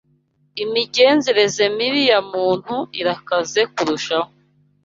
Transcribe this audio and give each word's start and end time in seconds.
imigenzereze 0.63 1.63
mibi 1.77 2.01
ya 2.09 2.19
muntu 2.31 2.75
irakaze 2.99 3.61
kurushaho 3.73 4.29